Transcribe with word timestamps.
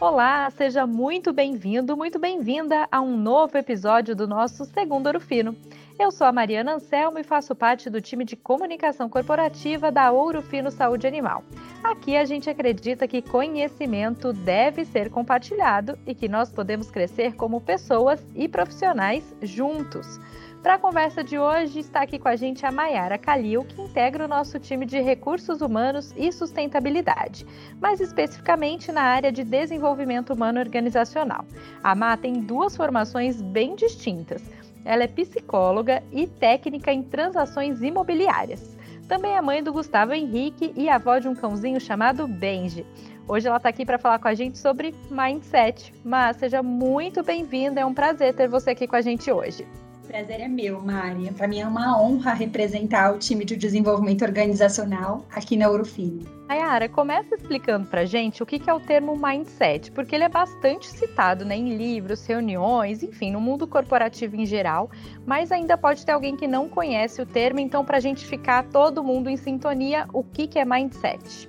Olá, 0.00 0.48
seja 0.48 0.86
muito 0.86 1.30
bem-vindo, 1.30 1.94
muito 1.94 2.18
bem-vinda 2.18 2.88
a 2.90 3.02
um 3.02 3.18
novo 3.18 3.58
episódio 3.58 4.16
do 4.16 4.26
nosso 4.26 4.64
Segundo 4.64 5.08
Ouro 5.08 5.20
Fino. 5.20 5.54
Eu 5.98 6.10
sou 6.10 6.26
a 6.26 6.32
Mariana 6.32 6.76
Anselmo 6.76 7.18
e 7.18 7.22
faço 7.22 7.54
parte 7.54 7.90
do 7.90 8.00
time 8.00 8.24
de 8.24 8.34
comunicação 8.34 9.10
corporativa 9.10 9.92
da 9.92 10.10
Ouro 10.10 10.40
Fino 10.40 10.70
Saúde 10.70 11.06
Animal. 11.06 11.44
Aqui 11.84 12.16
a 12.16 12.24
gente 12.24 12.48
acredita 12.48 13.06
que 13.06 13.20
conhecimento 13.20 14.32
deve 14.32 14.86
ser 14.86 15.10
compartilhado 15.10 15.98
e 16.06 16.14
que 16.14 16.30
nós 16.30 16.50
podemos 16.50 16.90
crescer 16.90 17.36
como 17.36 17.60
pessoas 17.60 18.26
e 18.34 18.48
profissionais 18.48 19.36
juntos. 19.42 20.18
Para 20.62 20.74
a 20.74 20.78
conversa 20.78 21.24
de 21.24 21.38
hoje, 21.38 21.78
está 21.78 22.02
aqui 22.02 22.18
com 22.18 22.28
a 22.28 22.36
gente 22.36 22.66
a 22.66 22.70
Mayara 22.70 23.16
Calil, 23.16 23.64
que 23.64 23.80
integra 23.80 24.26
o 24.26 24.28
nosso 24.28 24.58
time 24.58 24.84
de 24.84 25.00
recursos 25.00 25.62
humanos 25.62 26.12
e 26.18 26.30
sustentabilidade, 26.30 27.46
mais 27.80 27.98
especificamente 27.98 28.92
na 28.92 29.00
área 29.00 29.32
de 29.32 29.42
desenvolvimento 29.42 30.34
humano 30.34 30.60
organizacional. 30.60 31.46
A 31.82 31.94
Má 31.94 32.14
tem 32.14 32.34
duas 32.34 32.76
formações 32.76 33.40
bem 33.40 33.74
distintas. 33.74 34.42
Ela 34.84 35.04
é 35.04 35.08
psicóloga 35.08 36.02
e 36.12 36.26
técnica 36.26 36.92
em 36.92 37.02
transações 37.02 37.80
imobiliárias. 37.80 38.76
Também 39.08 39.32
é 39.32 39.40
mãe 39.40 39.62
do 39.62 39.72
Gustavo 39.72 40.12
Henrique 40.12 40.74
e 40.76 40.90
avó 40.90 41.18
de 41.18 41.26
um 41.26 41.34
cãozinho 41.34 41.80
chamado 41.80 42.28
Benji. 42.28 42.84
Hoje 43.26 43.48
ela 43.48 43.56
está 43.56 43.70
aqui 43.70 43.86
para 43.86 43.98
falar 43.98 44.18
com 44.18 44.28
a 44.28 44.34
gente 44.34 44.58
sobre 44.58 44.94
mindset. 45.10 45.94
Mas 46.04 46.36
seja 46.36 46.62
muito 46.62 47.22
bem-vinda, 47.22 47.80
é 47.80 47.86
um 47.86 47.94
prazer 47.94 48.34
ter 48.34 48.46
você 48.46 48.70
aqui 48.70 48.86
com 48.86 48.96
a 48.96 49.00
gente 49.00 49.32
hoje 49.32 49.66
prazer 50.10 50.40
é 50.40 50.48
meu, 50.48 50.82
Maria. 50.82 51.32
Para 51.32 51.46
mim 51.46 51.60
é 51.60 51.66
uma 51.66 51.96
honra 52.02 52.32
representar 52.32 53.14
o 53.14 53.18
time 53.18 53.44
de 53.44 53.56
desenvolvimento 53.56 54.22
organizacional 54.22 55.24
aqui 55.30 55.56
na 55.56 55.70
Urufino. 55.70 56.26
Ayara, 56.48 56.88
começa 56.88 57.36
explicando 57.36 57.86
para 57.86 58.04
gente 58.04 58.42
o 58.42 58.46
que 58.46 58.60
é 58.68 58.74
o 58.74 58.80
termo 58.80 59.16
mindset, 59.16 59.92
porque 59.92 60.16
ele 60.16 60.24
é 60.24 60.28
bastante 60.28 60.88
citado 60.88 61.44
né, 61.44 61.56
em 61.56 61.76
livros, 61.76 62.26
reuniões, 62.26 63.04
enfim, 63.04 63.30
no 63.30 63.40
mundo 63.40 63.68
corporativo 63.68 64.34
em 64.34 64.44
geral, 64.44 64.90
mas 65.24 65.52
ainda 65.52 65.78
pode 65.78 66.04
ter 66.04 66.10
alguém 66.10 66.36
que 66.36 66.48
não 66.48 66.68
conhece 66.68 67.22
o 67.22 67.26
termo, 67.26 67.60
então 67.60 67.84
para 67.84 67.98
a 67.98 68.00
gente 68.00 68.26
ficar 68.26 68.64
todo 68.64 69.04
mundo 69.04 69.30
em 69.30 69.36
sintonia, 69.36 70.08
o 70.12 70.24
que 70.24 70.58
é 70.58 70.64
mindset? 70.64 71.48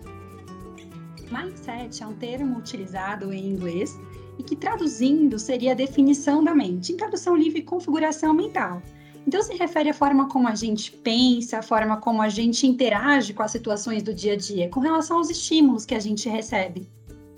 Mindset 1.31 2.03
é 2.03 2.05
um 2.05 2.13
termo 2.13 2.59
utilizado 2.59 3.33
em 3.33 3.47
inglês 3.47 3.99
e 4.41 4.43
que 4.43 4.55
traduzindo 4.55 5.37
seria 5.37 5.71
a 5.71 5.75
definição 5.75 6.43
da 6.43 6.53
mente, 6.55 6.91
em 6.91 6.97
tradução 6.97 7.35
livre 7.35 7.61
configuração 7.61 8.33
mental. 8.33 8.81
Então 9.25 9.41
se 9.43 9.53
refere 9.53 9.89
à 9.89 9.93
forma 9.93 10.27
como 10.27 10.47
a 10.47 10.55
gente 10.55 10.91
pensa, 10.91 11.59
a 11.59 11.61
forma 11.61 11.97
como 11.97 12.23
a 12.23 12.27
gente 12.27 12.65
interage 12.65 13.33
com 13.33 13.43
as 13.43 13.51
situações 13.51 14.01
do 14.01 14.13
dia 14.13 14.33
a 14.33 14.35
dia, 14.35 14.67
com 14.69 14.79
relação 14.79 15.17
aos 15.17 15.29
estímulos 15.29 15.85
que 15.85 15.93
a 15.93 15.99
gente 15.99 16.27
recebe. 16.27 16.89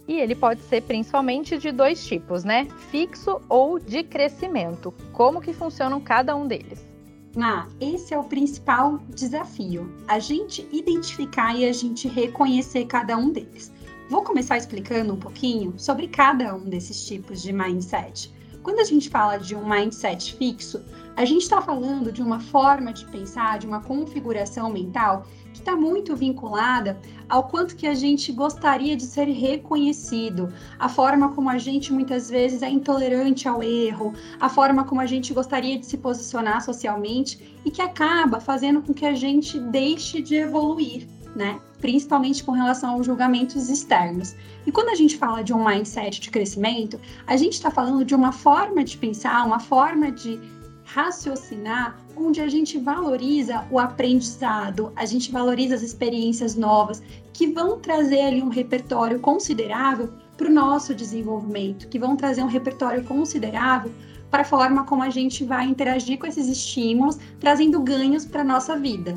E 0.08 0.14
ele 0.14 0.34
pode 0.34 0.62
ser 0.62 0.81
principalmente 0.84 1.58
de 1.58 1.72
dois 1.72 2.06
tipos, 2.06 2.46
né? 2.46 2.68
Fixo 2.90 3.42
ou 3.50 3.80
de 3.80 4.04
crescimento. 4.04 4.94
Como 5.12 5.42
que 5.42 5.54
funcionam 5.54 6.00
cada 6.00 6.36
um 6.36 6.48
deles? 6.48 6.86
Ah, 7.38 7.68
esse 7.81 8.14
é 8.14 8.18
o 8.18 8.24
principal 8.24 9.00
desafio, 9.09 9.92
a 10.08 10.20
gente 10.20 10.68
identificar 10.72 11.56
e 11.56 11.66
a 11.66 11.74
gente 11.74 12.08
reconhecer 12.08 12.86
cada 12.86 13.18
um 13.18 13.30
deles. 13.30 13.72
Vou 14.09 14.22
começar 14.22 14.58
explicando 14.58 15.14
um 15.14 15.18
pouquinho 15.18 15.73
sobre 15.78 16.08
cada 16.08 16.54
um 16.54 16.66
desses 16.66 17.06
tipos 17.06 17.42
de 17.42 17.54
mindset. 17.54 18.34
Quando 18.62 18.80
a 18.80 18.84
gente 18.84 19.09
fala 19.09 19.38
de 19.38 19.56
um 19.56 19.68
mindset 19.68 20.36
fixo, 20.36 20.84
a 21.16 21.26
gente 21.26 21.44
está 21.44 21.62
falando 21.62 22.12
de 22.12 22.22
uma 22.22 22.40
forma 22.40 22.92
de 22.92 23.06
pensar, 23.06 23.59
de 23.59 23.68
uma 23.68 23.81
configuração 23.81 24.70
mental 24.70 25.26
que 25.54 25.59
está 25.59 25.76
muito 25.76 26.16
vinculada 26.16 27.00
ao 27.30 27.44
quanto 27.48 27.76
que 27.76 27.88
a 27.88 27.94
gente 27.94 28.31
gostaria 28.31 28.96
de 28.96 29.04
ser 29.04 29.26
reconhecido, 29.26 30.52
a 30.78 30.90
forma 30.90 31.34
como 31.34 31.50
a 31.50 31.58
gente 31.58 31.94
muitas 31.94 32.30
vezes 32.30 32.62
é 32.62 32.69
intolerante 32.69 33.47
ao 33.47 33.63
erro, 33.63 34.13
a 34.40 34.50
forma 34.50 34.84
como 34.84 35.00
a 35.00 35.06
gente 35.06 35.34
gostaria 35.34 35.78
de 35.78 35.86
se 35.86 35.97
posicionar 35.97 36.62
socialmente 36.63 37.58
e 37.63 37.72
que 37.72 37.81
acaba 37.81 38.40
fazendo 38.40 38.81
com 38.81 38.94
que 38.94 39.06
a 39.06 39.13
gente 39.13 39.59
deixe 39.59 40.22
de 40.22 40.36
evoluir 40.36 41.08
né? 41.35 41.59
Principalmente 41.79 42.44
com 42.44 42.51
relação 42.51 42.91
aos 42.91 43.05
julgamentos 43.05 43.69
externos. 43.69 44.35
E 44.66 44.71
quando 44.71 44.89
a 44.89 44.95
gente 44.95 45.17
fala 45.17 45.44
de 45.44 45.53
um 45.53 45.66
mindset 45.66 46.21
de 46.21 46.29
crescimento, 46.29 46.99
a 47.25 47.35
gente 47.35 47.53
está 47.53 47.71
falando 47.71 48.05
de 48.05 48.16
uma 48.16 48.31
forma 48.31 48.83
de 48.83 48.97
pensar, 48.97 49.45
uma 49.45 49.59
forma 49.59 50.11
de 50.11 50.39
raciocinar, 50.85 51.97
onde 52.16 52.39
a 52.41 52.47
gente 52.47 52.77
valoriza 52.77 53.66
o 53.71 53.79
aprendizado, 53.79 54.91
a 54.95 55.05
gente 55.05 55.31
valoriza 55.31 55.75
as 55.75 55.81
experiências 55.81 56.55
novas, 56.55 57.01
que 57.31 57.47
vão 57.47 57.79
trazer 57.79 58.21
ali 58.21 58.41
um 58.41 58.50
repertório 58.50 59.19
considerável 59.19 60.09
para 60.38 60.47
o 60.47 60.53
nosso 60.53 60.94
desenvolvimento, 60.94 61.88
que 61.88 61.97
vão 61.97 62.15
trazer 62.15 62.44
um 62.44 62.47
repertório 62.47 63.03
considerável 63.03 63.91
para 64.29 64.41
a 64.41 64.45
forma 64.45 64.83
como 64.83 65.03
a 65.03 65.09
gente 65.09 65.44
vai 65.44 65.65
interagir 65.65 66.17
com 66.17 66.27
esses 66.27 66.47
estímulos, 66.47 67.17
trazendo 67.39 67.79
ganhos 67.79 68.25
para 68.25 68.41
a 68.41 68.45
nossa 68.45 68.75
vida 68.77 69.15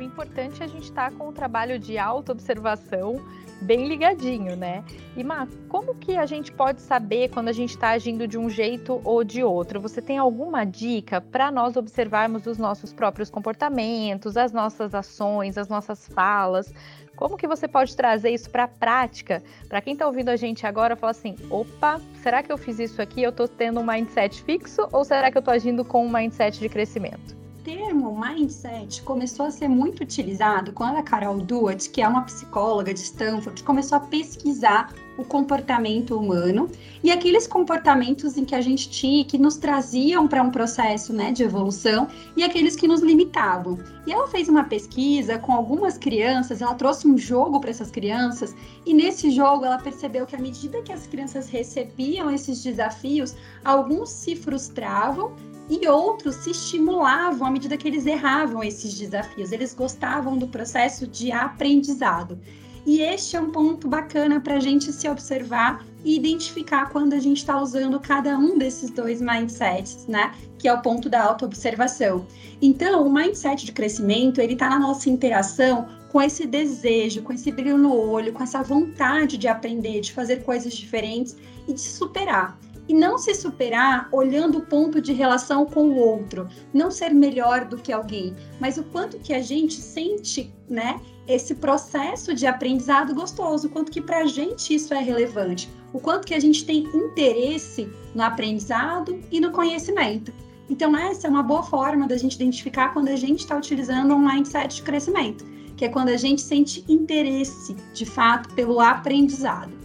o 0.00 0.06
importante 0.06 0.62
é 0.62 0.64
a 0.64 0.68
gente 0.68 0.84
estar 0.84 1.10
tá 1.10 1.16
com 1.16 1.28
o 1.28 1.32
trabalho 1.32 1.78
de 1.78 1.98
autoobservação 1.98 3.22
bem 3.60 3.86
ligadinho, 3.86 4.56
né? 4.56 4.82
E 5.16 5.22
Má, 5.22 5.46
como 5.68 5.94
que 5.94 6.16
a 6.16 6.24
gente 6.24 6.50
pode 6.50 6.80
saber 6.80 7.28
quando 7.28 7.48
a 7.48 7.52
gente 7.52 7.70
está 7.70 7.90
agindo 7.90 8.26
de 8.26 8.38
um 8.38 8.48
jeito 8.48 9.00
ou 9.04 9.22
de 9.22 9.44
outro? 9.44 9.80
Você 9.80 10.00
tem 10.00 10.16
alguma 10.16 10.64
dica 10.64 11.20
para 11.20 11.50
nós 11.50 11.76
observarmos 11.76 12.46
os 12.46 12.56
nossos 12.56 12.92
próprios 12.92 13.28
comportamentos, 13.28 14.36
as 14.36 14.52
nossas 14.52 14.94
ações, 14.94 15.58
as 15.58 15.68
nossas 15.68 16.08
falas? 16.08 16.72
Como 17.14 17.36
que 17.36 17.46
você 17.46 17.68
pode 17.68 17.94
trazer 17.94 18.30
isso 18.30 18.48
para 18.48 18.64
a 18.64 18.68
prática? 18.68 19.42
Para 19.68 19.82
quem 19.82 19.92
está 19.92 20.06
ouvindo 20.06 20.30
a 20.30 20.36
gente 20.36 20.66
agora, 20.66 20.96
fala 20.96 21.10
assim: 21.10 21.36
opa, 21.50 22.00
será 22.22 22.42
que 22.42 22.50
eu 22.50 22.56
fiz 22.56 22.78
isso 22.78 23.02
aqui? 23.02 23.22
Eu 23.22 23.30
estou 23.30 23.46
tendo 23.46 23.80
um 23.80 23.84
mindset 23.84 24.42
fixo 24.42 24.88
ou 24.90 25.04
será 25.04 25.30
que 25.30 25.36
eu 25.36 25.40
estou 25.40 25.52
agindo 25.52 25.84
com 25.84 26.06
um 26.06 26.10
mindset 26.10 26.58
de 26.58 26.68
crescimento? 26.68 27.39
Termo 27.64 28.18
mindset 28.18 29.02
começou 29.02 29.46
a 29.46 29.50
ser 29.50 29.68
muito 29.68 30.02
utilizado 30.02 30.72
quando 30.72 30.96
a 30.96 31.02
Carol 31.02 31.38
Dweck, 31.38 31.90
que 31.90 32.00
é 32.00 32.08
uma 32.08 32.22
psicóloga 32.22 32.92
de 32.94 33.00
Stanford, 33.00 33.62
começou 33.62 33.96
a 33.96 34.00
pesquisar 34.00 34.92
o 35.18 35.24
comportamento 35.24 36.16
humano 36.16 36.70
e 37.02 37.10
aqueles 37.10 37.46
comportamentos 37.46 38.38
em 38.38 38.44
que 38.44 38.54
a 38.54 38.60
gente 38.60 38.88
tinha 38.88 39.24
que 39.24 39.36
nos 39.36 39.58
traziam 39.58 40.26
para 40.26 40.42
um 40.42 40.50
processo 40.50 41.12
né, 41.12 41.30
de 41.30 41.42
evolução 41.42 42.08
e 42.34 42.42
aqueles 42.42 42.74
que 42.74 42.88
nos 42.88 43.00
limitavam. 43.00 43.78
E 44.06 44.12
ela 44.12 44.28
fez 44.28 44.48
uma 44.48 44.64
pesquisa 44.64 45.38
com 45.38 45.52
algumas 45.52 45.98
crianças, 45.98 46.62
ela 46.62 46.74
trouxe 46.74 47.06
um 47.06 47.18
jogo 47.18 47.60
para 47.60 47.70
essas 47.70 47.90
crianças 47.90 48.54
e 48.86 48.94
nesse 48.94 49.30
jogo 49.30 49.66
ela 49.66 49.78
percebeu 49.78 50.24
que 50.24 50.34
à 50.34 50.38
medida 50.38 50.80
que 50.82 50.92
as 50.92 51.06
crianças 51.06 51.48
recebiam 51.50 52.30
esses 52.30 52.62
desafios, 52.62 53.36
alguns 53.62 54.08
se 54.08 54.34
frustravam 54.34 55.34
e 55.70 55.86
outros 55.86 56.34
se 56.34 56.50
estimulavam 56.50 57.46
à 57.46 57.50
medida 57.50 57.76
que 57.76 57.86
eles 57.86 58.04
erravam 58.04 58.62
esses 58.62 58.92
desafios. 58.92 59.52
Eles 59.52 59.72
gostavam 59.72 60.36
do 60.36 60.48
processo 60.48 61.06
de 61.06 61.30
aprendizado. 61.30 62.36
E 62.84 63.00
este 63.00 63.36
é 63.36 63.40
um 63.40 63.52
ponto 63.52 63.86
bacana 63.86 64.40
para 64.40 64.56
a 64.56 64.60
gente 64.60 64.92
se 64.92 65.08
observar 65.08 65.84
e 66.04 66.16
identificar 66.16 66.88
quando 66.88 67.12
a 67.12 67.20
gente 67.20 67.36
está 67.36 67.60
usando 67.60 68.00
cada 68.00 68.36
um 68.36 68.58
desses 68.58 68.90
dois 68.90 69.20
mindsets, 69.20 70.06
né? 70.08 70.34
Que 70.58 70.66
é 70.66 70.74
o 70.74 70.82
ponto 70.82 71.08
da 71.08 71.22
autoobservação. 71.22 72.26
Então, 72.60 73.06
o 73.06 73.12
mindset 73.12 73.64
de 73.64 73.72
crescimento, 73.72 74.40
ele 74.40 74.54
está 74.54 74.68
na 74.68 74.78
nossa 74.78 75.08
interação 75.08 75.88
com 76.10 76.20
esse 76.20 76.46
desejo, 76.46 77.22
com 77.22 77.32
esse 77.32 77.52
brilho 77.52 77.78
no 77.78 77.94
olho, 77.94 78.32
com 78.32 78.42
essa 78.42 78.62
vontade 78.62 79.38
de 79.38 79.46
aprender, 79.46 80.00
de 80.00 80.12
fazer 80.12 80.42
coisas 80.42 80.72
diferentes 80.74 81.36
e 81.68 81.72
de 81.72 81.80
superar 81.80 82.58
e 82.90 82.92
não 82.92 83.16
se 83.16 83.32
superar 83.36 84.08
olhando 84.10 84.58
o 84.58 84.62
ponto 84.62 85.00
de 85.00 85.12
relação 85.12 85.64
com 85.64 85.90
o 85.90 85.96
outro, 85.96 86.48
não 86.74 86.90
ser 86.90 87.10
melhor 87.10 87.64
do 87.64 87.76
que 87.76 87.92
alguém, 87.92 88.34
mas 88.58 88.78
o 88.78 88.82
quanto 88.82 89.16
que 89.20 89.32
a 89.32 89.40
gente 89.40 89.74
sente, 89.74 90.52
né, 90.68 91.00
esse 91.28 91.54
processo 91.54 92.34
de 92.34 92.48
aprendizado 92.48 93.14
gostoso, 93.14 93.68
o 93.68 93.70
quanto 93.70 93.92
que 93.92 94.00
para 94.00 94.22
a 94.22 94.26
gente 94.26 94.74
isso 94.74 94.92
é 94.92 95.00
relevante, 95.00 95.70
o 95.92 96.00
quanto 96.00 96.26
que 96.26 96.34
a 96.34 96.40
gente 96.40 96.64
tem 96.64 96.82
interesse 96.92 97.88
no 98.12 98.24
aprendizado 98.24 99.20
e 99.30 99.38
no 99.38 99.52
conhecimento. 99.52 100.32
Então 100.68 100.96
essa 100.96 101.28
é 101.28 101.30
uma 101.30 101.44
boa 101.44 101.62
forma 101.62 102.08
da 102.08 102.16
gente 102.16 102.34
identificar 102.34 102.92
quando 102.92 103.06
a 103.06 103.16
gente 103.16 103.38
está 103.38 103.56
utilizando 103.56 104.12
um 104.12 104.28
mindset 104.28 104.74
de 104.74 104.82
crescimento, 104.82 105.46
que 105.76 105.84
é 105.84 105.88
quando 105.88 106.08
a 106.08 106.16
gente 106.16 106.42
sente 106.42 106.84
interesse, 106.88 107.76
de 107.94 108.04
fato, 108.04 108.52
pelo 108.52 108.80
aprendizado. 108.80 109.79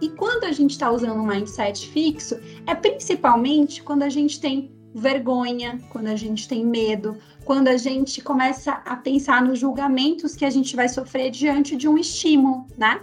E 0.00 0.08
quando 0.10 0.44
a 0.44 0.52
gente 0.52 0.72
está 0.72 0.90
usando 0.90 1.20
um 1.20 1.26
mindset 1.26 1.88
fixo, 1.88 2.38
é 2.66 2.74
principalmente 2.74 3.82
quando 3.82 4.02
a 4.02 4.08
gente 4.08 4.40
tem 4.40 4.70
vergonha, 4.94 5.78
quando 5.90 6.08
a 6.08 6.16
gente 6.16 6.48
tem 6.48 6.64
medo, 6.64 7.16
quando 7.44 7.68
a 7.68 7.76
gente 7.76 8.22
começa 8.22 8.72
a 8.84 8.96
pensar 8.96 9.42
nos 9.42 9.58
julgamentos 9.58 10.34
que 10.34 10.44
a 10.44 10.50
gente 10.50 10.74
vai 10.74 10.88
sofrer 10.88 11.30
diante 11.30 11.76
de 11.76 11.86
um 11.86 11.98
estímulo, 11.98 12.66
né? 12.76 13.00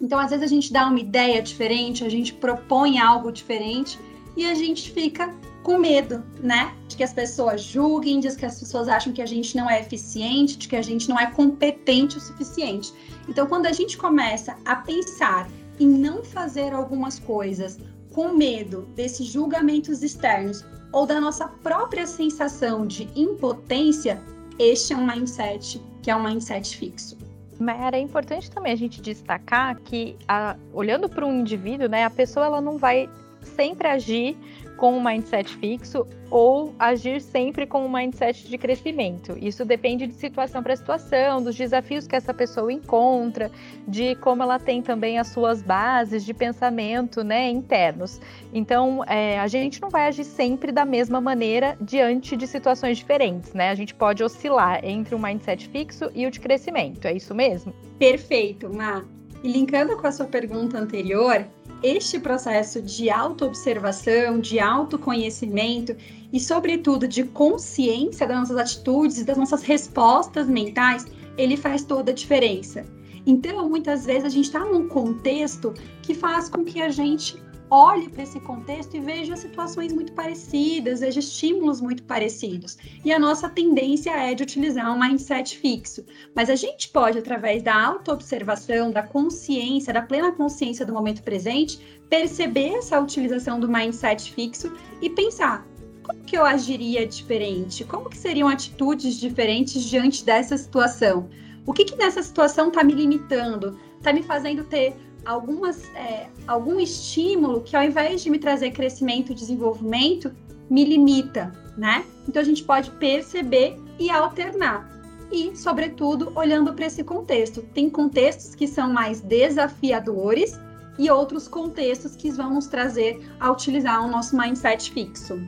Então, 0.00 0.18
às 0.18 0.30
vezes 0.30 0.44
a 0.44 0.48
gente 0.48 0.72
dá 0.72 0.86
uma 0.86 1.00
ideia 1.00 1.40
diferente, 1.40 2.04
a 2.04 2.10
gente 2.10 2.34
propõe 2.34 2.98
algo 2.98 3.32
diferente 3.32 3.98
e 4.36 4.44
a 4.44 4.54
gente 4.54 4.90
fica 4.90 5.34
com 5.62 5.78
medo, 5.78 6.22
né? 6.42 6.74
De 6.88 6.96
que 6.96 7.02
as 7.02 7.14
pessoas 7.14 7.62
julguem, 7.62 8.20
de 8.20 8.36
que 8.36 8.44
as 8.44 8.60
pessoas 8.60 8.86
acham 8.86 9.12
que 9.12 9.22
a 9.22 9.26
gente 9.26 9.56
não 9.56 9.68
é 9.68 9.80
eficiente, 9.80 10.58
de 10.58 10.68
que 10.68 10.76
a 10.76 10.82
gente 10.82 11.08
não 11.08 11.18
é 11.18 11.26
competente 11.26 12.18
o 12.18 12.20
suficiente. 12.20 12.92
Então, 13.26 13.46
quando 13.46 13.64
a 13.64 13.72
gente 13.72 13.96
começa 13.96 14.56
a 14.64 14.76
pensar 14.76 15.48
em 15.78 15.88
não 15.88 16.22
fazer 16.22 16.72
algumas 16.72 17.18
coisas 17.18 17.78
com 18.12 18.32
medo 18.32 18.82
desses 18.94 19.26
julgamentos 19.26 20.02
externos 20.02 20.64
ou 20.92 21.04
da 21.06 21.20
nossa 21.20 21.48
própria 21.48 22.06
sensação 22.06 22.86
de 22.86 23.08
impotência, 23.16 24.22
este 24.58 24.92
é 24.92 24.96
um 24.96 25.06
mindset 25.06 25.82
que 26.02 26.10
é 26.10 26.16
um 26.16 26.22
mindset 26.22 26.76
fixo. 26.76 27.18
Mas 27.58 27.92
é 27.92 27.98
importante 27.98 28.50
também 28.50 28.72
a 28.72 28.76
gente 28.76 29.00
destacar 29.00 29.76
que, 29.80 30.16
a, 30.28 30.56
olhando 30.72 31.08
para 31.08 31.26
um 31.26 31.40
indivíduo, 31.40 31.88
né, 31.88 32.04
a 32.04 32.10
pessoa 32.10 32.46
ela 32.46 32.60
não 32.60 32.78
vai 32.78 33.08
sempre 33.42 33.88
agir 33.88 34.36
com 34.76 34.96
um 34.96 35.02
mindset 35.02 35.56
fixo 35.56 36.06
ou 36.30 36.74
agir 36.78 37.20
sempre 37.20 37.66
com 37.66 37.86
um 37.86 37.88
mindset 37.88 38.48
de 38.48 38.58
crescimento. 38.58 39.36
Isso 39.40 39.64
depende 39.64 40.06
de 40.06 40.14
situação 40.14 40.62
para 40.62 40.74
situação, 40.74 41.42
dos 41.42 41.54
desafios 41.54 42.06
que 42.06 42.16
essa 42.16 42.34
pessoa 42.34 42.72
encontra, 42.72 43.50
de 43.86 44.14
como 44.16 44.42
ela 44.42 44.58
tem 44.58 44.82
também 44.82 45.18
as 45.18 45.28
suas 45.28 45.62
bases 45.62 46.24
de 46.24 46.34
pensamento 46.34 47.22
né, 47.22 47.48
internos. 47.48 48.20
Então, 48.52 49.04
é, 49.06 49.38
a 49.38 49.46
gente 49.46 49.80
não 49.80 49.90
vai 49.90 50.06
agir 50.08 50.24
sempre 50.24 50.72
da 50.72 50.84
mesma 50.84 51.20
maneira 51.20 51.76
diante 51.80 52.36
de 52.36 52.46
situações 52.46 52.98
diferentes, 52.98 53.52
né? 53.52 53.70
A 53.70 53.74
gente 53.74 53.94
pode 53.94 54.24
oscilar 54.24 54.84
entre 54.84 55.14
o 55.14 55.18
mindset 55.18 55.68
fixo 55.68 56.10
e 56.14 56.26
o 56.26 56.30
de 56.30 56.40
crescimento, 56.40 57.06
é 57.06 57.12
isso 57.12 57.34
mesmo? 57.34 57.72
Perfeito, 57.98 58.72
Má. 58.74 59.04
E 59.42 59.52
linkando 59.52 59.96
com 59.96 60.06
a 60.06 60.12
sua 60.12 60.26
pergunta 60.26 60.78
anterior, 60.78 61.46
este 61.84 62.18
processo 62.18 62.80
de 62.80 63.10
autoobservação, 63.10 64.40
de 64.40 64.58
autoconhecimento 64.58 65.94
e, 66.32 66.40
sobretudo, 66.40 67.06
de 67.06 67.24
consciência 67.24 68.26
das 68.26 68.38
nossas 68.38 68.56
atitudes 68.56 69.18
e 69.18 69.24
das 69.24 69.36
nossas 69.36 69.62
respostas 69.62 70.48
mentais, 70.48 71.06
ele 71.36 71.58
faz 71.58 71.84
toda 71.84 72.10
a 72.10 72.14
diferença. 72.14 72.86
Então, 73.26 73.68
muitas 73.68 74.06
vezes 74.06 74.24
a 74.24 74.28
gente 74.30 74.46
está 74.46 74.60
num 74.60 74.88
contexto 74.88 75.74
que 76.02 76.14
faz 76.14 76.48
com 76.48 76.64
que 76.64 76.80
a 76.80 76.88
gente 76.88 77.36
olhe 77.74 78.08
para 78.08 78.22
esse 78.22 78.38
contexto 78.38 78.96
e 78.96 79.00
veja 79.00 79.34
situações 79.34 79.92
muito 79.92 80.12
parecidas, 80.12 81.00
veja 81.00 81.18
estímulos 81.18 81.80
muito 81.80 82.04
parecidos. 82.04 82.78
E 83.04 83.12
a 83.12 83.18
nossa 83.18 83.48
tendência 83.48 84.12
é 84.12 84.32
de 84.32 84.44
utilizar 84.44 84.94
um 84.94 85.00
mindset 85.00 85.58
fixo. 85.58 86.04
Mas 86.36 86.48
a 86.48 86.54
gente 86.54 86.88
pode, 86.90 87.18
através 87.18 87.64
da 87.64 87.74
autoobservação, 87.74 88.92
da 88.92 89.02
consciência, 89.02 89.92
da 89.92 90.02
plena 90.02 90.30
consciência 90.30 90.86
do 90.86 90.92
momento 90.92 91.24
presente, 91.24 91.98
perceber 92.08 92.74
essa 92.74 93.00
utilização 93.00 93.58
do 93.58 93.68
mindset 93.68 94.32
fixo 94.32 94.72
e 95.02 95.10
pensar 95.10 95.66
como 96.04 96.22
que 96.22 96.36
eu 96.36 96.44
agiria 96.44 97.06
diferente? 97.06 97.82
Como 97.82 98.10
que 98.10 98.18
seriam 98.18 98.46
atitudes 98.46 99.16
diferentes 99.16 99.82
diante 99.82 100.24
dessa 100.24 100.56
situação? 100.56 101.28
O 101.66 101.72
que 101.72 101.84
que 101.84 101.96
nessa 101.96 102.22
situação 102.22 102.68
está 102.68 102.84
me 102.84 102.92
limitando? 102.92 103.78
Está 103.98 104.12
me 104.12 104.22
fazendo 104.22 104.62
ter 104.64 104.94
algumas, 105.24 105.84
é, 105.94 106.28
algum 106.46 106.78
estímulo 106.80 107.60
que, 107.62 107.76
ao 107.76 107.82
invés 107.82 108.22
de 108.22 108.30
me 108.30 108.38
trazer 108.38 108.70
crescimento 108.70 109.32
e 109.32 109.34
desenvolvimento, 109.34 110.32
me 110.70 110.84
limita, 110.84 111.52
né? 111.76 112.04
Então 112.28 112.40
a 112.40 112.44
gente 112.44 112.62
pode 112.62 112.90
perceber 112.92 113.76
e 113.98 114.10
alternar. 114.10 114.90
E, 115.30 115.56
sobretudo, 115.56 116.32
olhando 116.34 116.72
para 116.72 116.86
esse 116.86 117.02
contexto. 117.02 117.62
Tem 117.74 117.90
contextos 117.90 118.54
que 118.54 118.68
são 118.68 118.92
mais 118.92 119.20
desafiadores 119.20 120.58
e 120.98 121.10
outros 121.10 121.48
contextos 121.48 122.14
que 122.14 122.30
vão 122.30 122.54
nos 122.54 122.66
trazer 122.66 123.20
a 123.40 123.50
utilizar 123.50 124.04
o 124.04 124.08
nosso 124.08 124.36
mindset 124.36 124.90
fixo. 124.92 125.40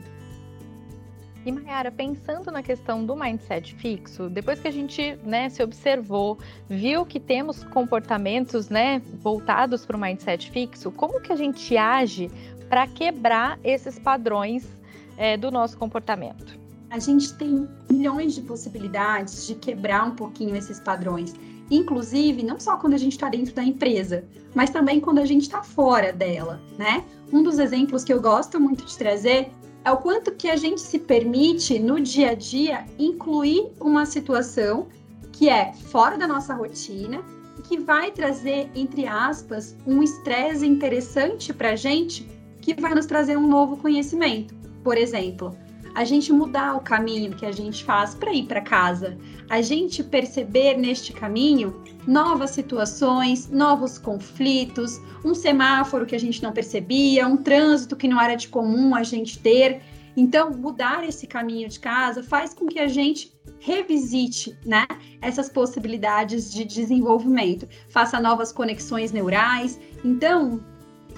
E 1.47 1.51
Mayara, 1.53 1.89
pensando 1.89 2.51
na 2.51 2.61
questão 2.61 3.05
do 3.05 3.15
mindset 3.15 3.73
fixo, 3.75 4.29
depois 4.29 4.59
que 4.59 4.67
a 4.67 4.71
gente 4.71 5.17
né, 5.23 5.47
se 5.47 5.63
observou, 5.63 6.37
viu 6.67 7.05
que 7.05 7.21
temos 7.21 7.63
comportamentos 7.63 8.67
né, 8.67 9.01
voltados 9.23 9.85
para 9.85 9.95
o 9.95 9.99
mindset 9.99 10.51
fixo, 10.51 10.91
como 10.91 11.21
que 11.21 11.31
a 11.31 11.37
gente 11.37 11.77
age 11.77 12.29
para 12.67 12.85
quebrar 12.85 13.57
esses 13.63 13.97
padrões 13.97 14.67
é, 15.15 15.37
do 15.37 15.49
nosso 15.49 15.77
comportamento? 15.77 16.59
A 16.89 16.99
gente 16.99 17.33
tem 17.35 17.65
milhões 17.89 18.35
de 18.35 18.41
possibilidades 18.41 19.47
de 19.47 19.55
quebrar 19.55 20.05
um 20.05 20.15
pouquinho 20.17 20.53
esses 20.53 20.81
padrões. 20.81 21.33
Inclusive, 21.71 22.43
não 22.43 22.59
só 22.59 22.75
quando 22.75 22.95
a 22.95 22.97
gente 22.97 23.13
está 23.13 23.29
dentro 23.29 23.55
da 23.55 23.63
empresa, 23.63 24.25
mas 24.53 24.69
também 24.69 24.99
quando 24.99 25.19
a 25.19 25.25
gente 25.25 25.43
está 25.43 25.63
fora 25.63 26.11
dela, 26.11 26.61
né? 26.77 27.05
Um 27.31 27.41
dos 27.41 27.57
exemplos 27.57 28.03
que 28.03 28.11
eu 28.11 28.21
gosto 28.21 28.59
muito 28.59 28.85
de 28.85 28.97
trazer 28.97 29.49
é 29.87 29.91
o 29.91 29.95
quanto 29.95 30.33
que 30.33 30.49
a 30.49 30.57
gente 30.57 30.81
se 30.81 30.99
permite 30.99 31.79
no 31.79 31.97
dia 32.01 32.31
a 32.31 32.33
dia 32.33 32.85
incluir 32.99 33.71
uma 33.79 34.05
situação 34.05 34.89
que 35.31 35.47
é 35.47 35.71
fora 35.71 36.17
da 36.17 36.27
nossa 36.27 36.53
rotina 36.53 37.23
e 37.57 37.61
que 37.61 37.77
vai 37.77 38.11
trazer, 38.11 38.69
entre 38.75 39.07
aspas, 39.07 39.77
um 39.87 40.03
estresse 40.03 40.67
interessante 40.67 41.53
para 41.53 41.69
a 41.69 41.75
gente 41.77 42.27
que 42.59 42.73
vai 42.73 42.93
nos 42.93 43.05
trazer 43.05 43.37
um 43.37 43.47
novo 43.47 43.77
conhecimento. 43.77 44.53
Por 44.83 44.97
exemplo, 44.97 45.57
a 45.97 46.03
gente 46.03 46.31
mudar 46.31 46.75
o 46.75 46.79
caminho 46.79 47.35
que 47.35 47.43
a 47.43 47.51
gente 47.51 47.83
faz 47.83 48.13
para 48.13 48.31
ir 48.31 48.43
para 48.43 48.61
casa, 48.61 49.17
a 49.49 49.63
gente 49.63 50.03
perceber 50.03 50.77
neste 50.77 51.11
caminho 51.11 51.81
novas 52.05 52.51
situações, 52.51 53.49
novos 53.49 53.97
conflitos, 53.97 55.01
um 55.25 55.33
semáforo 55.33 56.05
que 56.05 56.15
a 56.15 56.19
gente 56.19 56.43
não 56.43 56.51
percebia, 56.51 57.27
um 57.27 57.35
trânsito 57.35 57.95
que 57.95 58.07
não 58.07 58.21
era 58.21 58.35
de 58.35 58.47
comum 58.47 58.93
a 58.93 59.01
gente 59.01 59.39
ter. 59.39 59.81
Então, 60.15 60.51
mudar 60.51 61.03
esse 61.03 61.25
caminho 61.25 61.67
de 61.67 61.79
casa 61.79 62.21
faz 62.21 62.53
com 62.53 62.67
que 62.67 62.77
a 62.77 62.87
gente 62.87 63.35
revisite, 63.59 64.55
né, 64.63 64.85
essas 65.19 65.49
possibilidades 65.49 66.53
de 66.53 66.63
desenvolvimento, 66.63 67.67
faça 67.89 68.19
novas 68.19 68.51
conexões 68.51 69.11
neurais. 69.11 69.79
Então, 70.05 70.63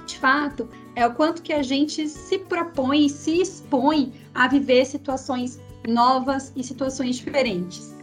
de 0.05 0.17
fato, 0.17 0.69
é 0.95 1.05
o 1.05 1.13
quanto 1.13 1.41
que 1.41 1.53
a 1.53 1.61
gente 1.61 2.07
se 2.07 2.39
propõe 2.39 3.07
se 3.09 3.41
expõe 3.41 4.11
a 4.39 4.47
viver 4.47 4.85
situações 4.85 5.59
novas 5.85 6.53
e 6.55 6.63
situações 6.63 7.17
diferentes. 7.17 7.93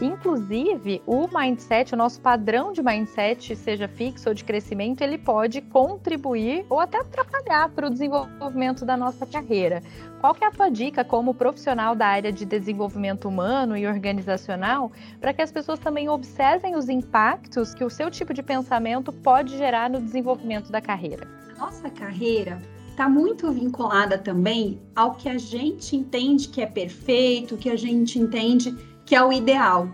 Inclusive, 0.00 1.00
o 1.06 1.28
mindset, 1.28 1.94
o 1.94 1.96
nosso 1.96 2.20
padrão 2.20 2.72
de 2.72 2.82
mindset, 2.82 3.54
seja 3.54 3.86
fixo 3.86 4.30
ou 4.30 4.34
de 4.34 4.42
crescimento, 4.42 5.02
ele 5.02 5.16
pode 5.16 5.60
contribuir 5.60 6.66
ou 6.68 6.80
até 6.80 6.98
atrapalhar 6.98 7.68
para 7.68 7.86
o 7.86 7.90
desenvolvimento 7.90 8.84
da 8.84 8.96
nossa 8.96 9.24
carreira. 9.24 9.80
Qual 10.20 10.34
que 10.34 10.42
é 10.42 10.48
a 10.48 10.50
tua 10.50 10.70
dica 10.70 11.04
como 11.04 11.34
profissional 11.34 11.94
da 11.94 12.06
área 12.06 12.32
de 12.32 12.44
desenvolvimento 12.44 13.28
humano 13.28 13.76
e 13.76 13.86
organizacional 13.86 14.90
para 15.20 15.32
que 15.32 15.42
as 15.42 15.52
pessoas 15.52 15.78
também 15.78 16.08
observem 16.08 16.74
os 16.74 16.88
impactos 16.88 17.74
que 17.74 17.84
o 17.84 17.90
seu 17.90 18.10
tipo 18.10 18.34
de 18.34 18.42
pensamento 18.42 19.12
pode 19.12 19.56
gerar 19.56 19.88
no 19.88 20.00
desenvolvimento 20.00 20.72
da 20.72 20.80
carreira? 20.80 21.28
Nossa 21.56 21.88
carreira 21.90 22.60
está 23.00 23.08
muito 23.08 23.50
vinculada 23.50 24.18
também 24.18 24.78
ao 24.94 25.14
que 25.14 25.26
a 25.26 25.38
gente 25.38 25.96
entende 25.96 26.48
que 26.48 26.60
é 26.60 26.66
perfeito, 26.66 27.56
que 27.56 27.70
a 27.70 27.76
gente 27.76 28.18
entende 28.18 28.76
que 29.06 29.16
é 29.16 29.24
o 29.24 29.32
ideal. 29.32 29.88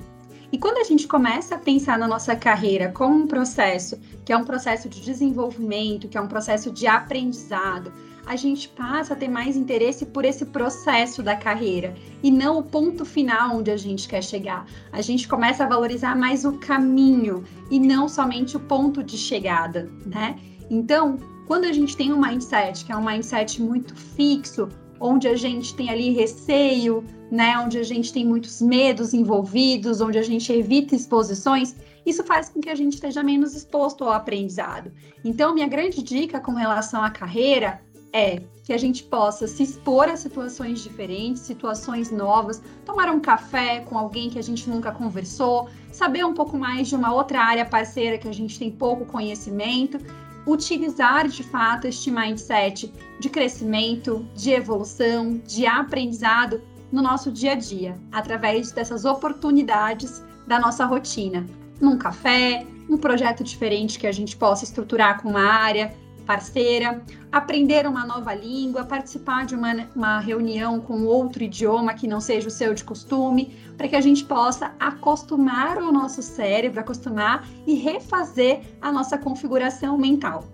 E 0.51 0.59
quando 0.59 0.79
a 0.79 0.83
gente 0.83 1.07
começa 1.07 1.55
a 1.55 1.59
pensar 1.59 1.97
na 2.01 2.09
nossa 2.09 2.35
carreira 2.35 2.91
como 2.91 3.15
um 3.15 3.29
processo, 3.29 3.97
que 4.25 4.33
é 4.33 4.37
um 4.37 4.45
processo 4.45 4.89
de 4.89 5.01
desenvolvimento, 5.01 6.09
que 6.09 6.19
é 6.19 6.21
um 6.21 6.27
processo 6.27 6.73
de 6.73 6.89
aprendizado, 6.89 7.93
a 8.27 8.35
gente 8.35 8.69
passa 8.71 9.15
a 9.15 9.17
ter 9.17 9.29
mais 9.29 9.57
interesse 9.57 10.05
por 10.05 10.25
esse 10.25 10.45
processo 10.45 11.23
da 11.23 11.37
carreira 11.37 11.95
e 12.25 12.31
não 12.33 12.59
o 12.59 12.63
ponto 12.65 13.05
final 13.05 13.59
onde 13.59 13.71
a 13.71 13.77
gente 13.77 14.09
quer 14.09 14.23
chegar. 14.23 14.67
A 14.91 15.01
gente 15.01 15.29
começa 15.29 15.63
a 15.63 15.69
valorizar 15.69 16.17
mais 16.17 16.45
o 16.45 16.55
caminho 16.55 17.45
e 17.71 17.79
não 17.79 18.09
somente 18.09 18.57
o 18.57 18.61
ponto 18.61 19.01
de 19.01 19.17
chegada, 19.17 19.89
né? 20.05 20.37
Então, 20.69 21.36
quando 21.47 21.65
a 21.65 21.73
gente 21.73 21.97
tem 21.97 22.13
um 22.13 22.21
mindset 22.21 22.85
que 22.85 22.93
é 22.93 22.97
um 22.97 23.05
mindset 23.05 23.63
muito 23.63 23.95
fixo, 23.95 24.69
onde 24.99 25.29
a 25.29 25.37
gente 25.37 25.75
tem 25.75 25.91
ali 25.91 26.11
receio, 26.11 27.05
né, 27.31 27.59
onde 27.59 27.79
a 27.79 27.83
gente 27.83 28.13
tem 28.13 28.25
muitos 28.25 28.61
medos 28.61 29.15
envolvidos, 29.15 30.01
onde 30.01 30.19
a 30.19 30.23
gente 30.23 30.53
evita 30.53 30.95
exposições, 30.95 31.77
isso 32.05 32.23
faz 32.25 32.49
com 32.49 32.61
que 32.61 32.71
a 32.71 32.75
gente 32.75 32.95
esteja 32.95 33.23
menos 33.23 33.55
exposto 33.55 34.05
ao 34.05 34.13
aprendizado. 34.13 34.93
Então, 35.25 35.55
minha 35.55 35.67
grande 35.67 36.03
dica 36.03 36.41
com 36.41 36.53
relação 36.53 37.03
à 37.03 37.11
carreira 37.11 37.81
é 38.13 38.41
que 38.65 38.73
a 38.73 38.79
gente 38.79 39.03
possa 39.03 39.47
se 39.47 39.63
expor 39.63 40.09
a 40.09 40.17
situações 40.17 40.81
diferentes, 40.81 41.43
situações 41.43 42.11
novas, 42.11 42.63
tomar 42.85 43.11
um 43.11 43.21
café 43.21 43.81
com 43.81 43.99
alguém 43.99 44.31
que 44.31 44.39
a 44.39 44.43
gente 44.43 44.71
nunca 44.71 44.91
conversou, 44.91 45.69
saber 45.93 46.25
um 46.25 46.33
pouco 46.33 46.57
mais 46.57 46.89
de 46.89 46.95
uma 46.95 47.13
outra 47.13 47.41
área 47.41 47.65
parceira 47.65 48.17
que 48.17 48.29
a 48.29 48.33
gente 48.33 48.59
tem 48.59 48.71
pouco 48.71 49.05
conhecimento 49.05 49.99
utilizar 50.47 51.27
de 51.29 51.43
fato 51.43 51.87
este 51.87 52.11
mindset 52.11 52.93
de 53.19 53.29
crescimento, 53.29 54.27
de 54.35 54.53
evolução, 54.53 55.41
de 55.45 55.67
aprendizado 55.67 56.63
no 56.93 57.03
nosso 57.03 57.33
dia 57.33 57.53
a 57.53 57.55
dia, 57.57 57.99
através 58.13 58.71
dessas 58.71 59.05
oportunidades 59.05 60.25
da 60.47 60.61
nossa 60.61 60.85
rotina. 60.85 61.45
Num 61.81 61.99
café, 61.99 62.65
um 62.89 62.97
projeto 62.97 63.43
diferente 63.43 63.99
que 63.99 64.07
a 64.07 64.13
gente 64.13 64.37
possa 64.37 64.65
estruturar 64.65 65.21
com 65.21 65.31
uma 65.31 65.45
área, 65.45 65.93
parceira, 66.27 67.01
aprender 67.31 67.87
uma 67.87 68.05
nova 68.05 68.35
língua, 68.35 68.85
participar 68.85 69.47
de 69.47 69.55
uma, 69.55 69.89
uma 69.95 70.19
reunião 70.19 70.81
com 70.81 71.05
outro 71.05 71.45
idioma 71.45 71.95
que 71.95 72.09
não 72.09 72.21
seja 72.21 72.49
o 72.49 72.51
seu 72.51 72.75
de 72.75 72.85
costume, 72.85 73.57
para 73.77 73.89
que 73.89 73.97
a 73.97 74.01
gente 74.01 74.25
possa 74.25 74.73
acostumar 74.81 75.79
o 75.79 75.93
nosso 75.93 76.21
cérebro, 76.23 76.81
acostumar 76.81 77.47
e 77.67 77.75
refazer 77.75 78.61
a 78.81 78.91
nossa 78.91 79.17
configuração 79.17 79.97
mental. 79.97 80.45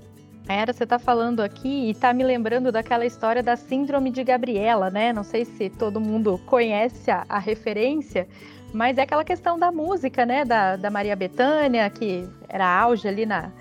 Era, 0.48 0.72
você 0.72 0.84
está 0.84 0.98
falando 0.98 1.40
aqui 1.40 1.86
e 1.86 1.90
está 1.90 2.12
me 2.12 2.24
lembrando 2.24 2.72
daquela 2.72 3.06
história 3.06 3.42
da 3.42 3.56
síndrome 3.56 4.10
de 4.10 4.24
Gabriela, 4.24 4.90
né? 4.90 5.12
Não 5.12 5.22
sei 5.22 5.44
se 5.44 5.70
todo 5.70 6.00
mundo 6.00 6.38
conhece 6.46 7.10
a, 7.10 7.24
a 7.28 7.38
referência, 7.38 8.26
mas 8.74 8.98
é 8.98 9.02
aquela 9.02 9.24
questão 9.24 9.56
da 9.56 9.70
música, 9.70 10.26
né? 10.26 10.44
Da, 10.44 10.76
da 10.76 10.90
Maria 10.90 11.14
Bethânia, 11.14 11.88
que 11.88 12.28
era 12.48 12.66
auge 12.66 13.06
ali 13.06 13.24
na, 13.24 13.52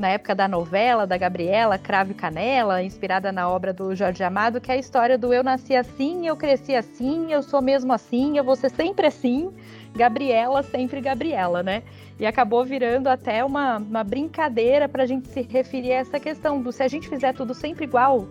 na 0.00 0.08
época 0.08 0.34
da 0.34 0.48
novela 0.48 1.06
da 1.06 1.18
Gabriela, 1.18 1.78
Cravo 1.78 2.12
e 2.12 2.14
Canela, 2.14 2.82
inspirada 2.82 3.30
na 3.30 3.48
obra 3.48 3.72
do 3.72 3.94
Jorge 3.94 4.24
Amado, 4.24 4.60
que 4.60 4.72
é 4.72 4.74
a 4.74 4.78
história 4.78 5.18
do 5.18 5.32
eu 5.32 5.44
nasci 5.44 5.76
assim, 5.76 6.26
eu 6.26 6.36
cresci 6.36 6.74
assim, 6.74 7.30
eu 7.30 7.42
sou 7.42 7.60
mesmo 7.60 7.92
assim, 7.92 8.38
eu 8.38 8.42
vou 8.42 8.56
ser 8.56 8.70
sempre 8.70 9.06
assim, 9.06 9.52
Gabriela, 9.94 10.62
sempre 10.62 11.02
Gabriela, 11.02 11.62
né? 11.62 11.82
E 12.18 12.24
acabou 12.24 12.64
virando 12.64 13.08
até 13.08 13.44
uma, 13.44 13.76
uma 13.76 14.02
brincadeira 14.02 14.88
para 14.88 15.02
a 15.02 15.06
gente 15.06 15.28
se 15.28 15.42
referir 15.42 15.92
a 15.92 15.96
essa 15.96 16.18
questão 16.18 16.62
do 16.62 16.72
se 16.72 16.82
a 16.82 16.88
gente 16.88 17.06
fizer 17.06 17.34
tudo 17.34 17.52
sempre 17.52 17.84
igual, 17.84 18.26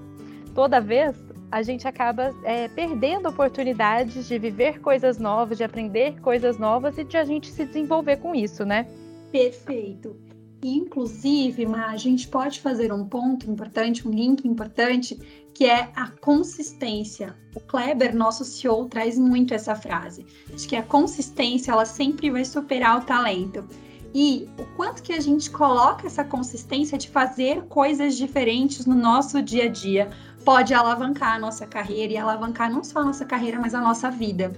toda 0.56 0.82
vez, 0.82 1.16
a 1.52 1.62
gente 1.62 1.88
acaba 1.88 2.34
é, 2.44 2.68
perdendo 2.68 3.30
oportunidades 3.30 4.28
de 4.28 4.40
viver 4.40 4.80
coisas 4.80 5.20
novas, 5.20 5.58
de 5.58 5.64
aprender 5.64 6.20
coisas 6.22 6.58
novas 6.58 6.98
e 6.98 7.04
de 7.04 7.16
a 7.16 7.24
gente 7.24 7.52
se 7.52 7.66
desenvolver 7.66 8.18
com 8.18 8.34
isso, 8.34 8.66
né? 8.66 8.88
Perfeito. 9.32 10.29
Inclusive, 10.62 11.66
a 11.66 11.96
gente 11.96 12.28
pode 12.28 12.60
fazer 12.60 12.92
um 12.92 13.06
ponto 13.06 13.50
importante, 13.50 14.06
um 14.06 14.12
link 14.12 14.46
importante, 14.46 15.16
que 15.54 15.66
é 15.66 15.90
a 15.96 16.10
consistência. 16.10 17.38
O 17.56 17.62
Kleber, 17.62 18.16
nosso 18.16 18.44
CEO, 18.44 18.88
traz 18.88 19.18
muito 19.18 19.54
essa 19.54 19.74
frase, 19.74 20.26
de 20.54 20.68
que 20.68 20.76
a 20.76 20.84
consistência 20.84 21.72
ela 21.72 21.86
sempre 21.86 22.30
vai 22.30 22.44
superar 22.44 22.98
o 22.98 23.06
talento. 23.06 23.66
E 24.14 24.50
o 24.58 24.66
quanto 24.76 25.04
que 25.04 25.14
a 25.14 25.20
gente 25.20 25.50
coloca 25.50 26.08
essa 26.08 26.24
consistência 26.24 26.98
de 26.98 27.10
fazer 27.10 27.64
coisas 27.68 28.18
diferentes 28.18 28.86
no 28.86 28.96
nosso 28.96 29.42
dia 29.42 29.66
a 29.66 29.70
dia 29.70 30.10
pode 30.44 30.74
alavancar 30.74 31.36
a 31.36 31.40
nossa 31.40 31.68
carreira 31.68 32.14
e 32.14 32.18
alavancar 32.18 32.72
não 32.72 32.84
só 32.84 33.00
a 33.00 33.06
nossa 33.06 33.24
carreira, 33.24 33.60
mas 33.60 33.76
a 33.76 33.82
nossa 33.82 34.10
vida. 34.10 34.52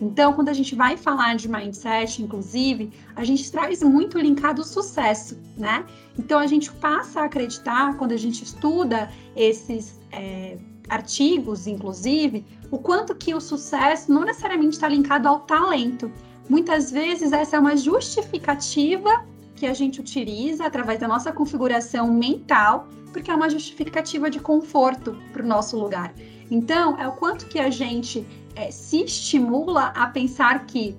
Então, 0.00 0.32
quando 0.32 0.48
a 0.48 0.52
gente 0.52 0.74
vai 0.74 0.96
falar 0.96 1.34
de 1.34 1.48
mindset, 1.48 2.22
inclusive, 2.22 2.92
a 3.16 3.24
gente 3.24 3.50
traz 3.50 3.82
muito 3.82 4.18
linkado 4.18 4.62
o 4.62 4.64
sucesso, 4.64 5.36
né? 5.56 5.84
Então, 6.16 6.38
a 6.38 6.46
gente 6.46 6.70
passa 6.72 7.20
a 7.20 7.24
acreditar, 7.24 7.96
quando 7.96 8.12
a 8.12 8.16
gente 8.16 8.44
estuda 8.44 9.10
esses 9.34 9.98
é, 10.12 10.56
artigos, 10.88 11.66
inclusive, 11.66 12.44
o 12.70 12.78
quanto 12.78 13.14
que 13.14 13.34
o 13.34 13.40
sucesso 13.40 14.12
não 14.12 14.24
necessariamente 14.24 14.74
está 14.74 14.88
linkado 14.88 15.26
ao 15.26 15.40
talento. 15.40 16.10
Muitas 16.48 16.90
vezes, 16.90 17.32
essa 17.32 17.56
é 17.56 17.60
uma 17.60 17.76
justificativa 17.76 19.24
que 19.56 19.66
a 19.66 19.74
gente 19.74 20.00
utiliza 20.00 20.64
através 20.64 21.00
da 21.00 21.08
nossa 21.08 21.32
configuração 21.32 22.12
mental, 22.12 22.88
porque 23.12 23.30
é 23.30 23.34
uma 23.34 23.50
justificativa 23.50 24.30
de 24.30 24.38
conforto 24.38 25.16
para 25.32 25.42
o 25.42 25.46
nosso 25.46 25.76
lugar. 25.76 26.14
Então, 26.50 26.98
é 26.98 27.06
o 27.06 27.12
quanto 27.12 27.46
que 27.46 27.58
a 27.58 27.68
gente 27.68 28.26
é, 28.58 28.72
se 28.72 29.04
estimula 29.04 29.92
a 29.94 30.08
pensar 30.08 30.66
que 30.66 30.96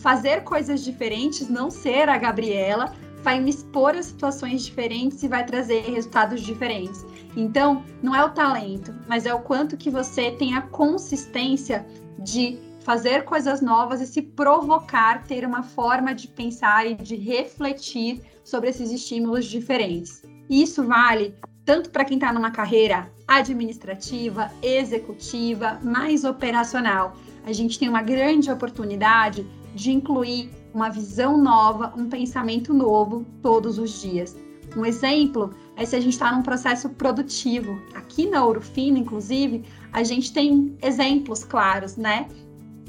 fazer 0.00 0.42
coisas 0.42 0.84
diferentes, 0.84 1.48
não 1.48 1.70
ser 1.70 2.08
a 2.08 2.18
Gabriela, 2.18 2.92
vai 3.22 3.40
me 3.40 3.50
expor 3.50 3.94
a 3.94 4.02
situações 4.02 4.64
diferentes 4.64 5.22
e 5.22 5.28
vai 5.28 5.44
trazer 5.46 5.82
resultados 5.82 6.40
diferentes. 6.42 7.06
Então, 7.36 7.84
não 8.02 8.14
é 8.14 8.24
o 8.24 8.30
talento, 8.30 8.92
mas 9.06 9.24
é 9.24 9.32
o 9.32 9.40
quanto 9.40 9.76
que 9.76 9.88
você 9.88 10.32
tem 10.32 10.54
a 10.56 10.62
consistência 10.62 11.86
de 12.18 12.58
fazer 12.80 13.24
coisas 13.24 13.60
novas 13.60 14.00
e 14.00 14.06
se 14.06 14.22
provocar, 14.22 15.24
ter 15.24 15.44
uma 15.44 15.62
forma 15.62 16.14
de 16.14 16.28
pensar 16.28 16.86
e 16.86 16.94
de 16.94 17.16
refletir 17.16 18.20
sobre 18.44 18.70
esses 18.70 18.90
estímulos 18.90 19.44
diferentes. 19.46 20.22
Isso 20.48 20.84
vale 20.84 21.34
tanto 21.66 21.90
para 21.90 22.04
quem 22.04 22.16
está 22.16 22.32
numa 22.32 22.52
carreira 22.52 23.10
administrativa, 23.26 24.50
executiva, 24.62 25.80
mais 25.82 26.24
operacional. 26.24 27.16
A 27.44 27.52
gente 27.52 27.76
tem 27.76 27.88
uma 27.88 28.02
grande 28.02 28.50
oportunidade 28.50 29.44
de 29.74 29.90
incluir 29.90 30.48
uma 30.72 30.88
visão 30.88 31.36
nova, 31.36 31.92
um 31.96 32.08
pensamento 32.08 32.72
novo 32.72 33.26
todos 33.42 33.78
os 33.78 34.00
dias. 34.00 34.36
Um 34.76 34.86
exemplo 34.86 35.52
é 35.76 35.84
se 35.84 35.96
a 35.96 36.00
gente 36.00 36.12
está 36.12 36.30
num 36.32 36.42
processo 36.42 36.88
produtivo. 36.90 37.80
Aqui 37.94 38.28
na 38.28 38.44
Ourofino, 38.44 38.96
inclusive, 38.96 39.64
a 39.92 40.04
gente 40.04 40.32
tem 40.32 40.76
exemplos 40.80 41.42
claros, 41.42 41.96
né? 41.96 42.28